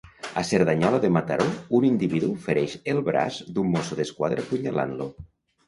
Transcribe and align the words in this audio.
A 0.41 0.43
Cerdanyola 0.51 0.99
de 1.03 1.11
Mataró, 1.17 1.45
un 1.81 1.85
individu 1.91 2.31
fereix 2.47 2.75
el 2.95 3.03
braç 3.13 3.39
d'un 3.53 3.71
Mosso 3.77 4.01
d'Esquadra 4.03 4.47
apunyalant-lo. 4.49 5.11